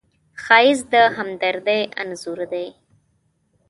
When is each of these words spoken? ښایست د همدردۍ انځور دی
ښایست 0.43 0.85
د 0.93 0.93
همدردۍ 1.15 1.81
انځور 2.01 2.39
دی 2.51 2.67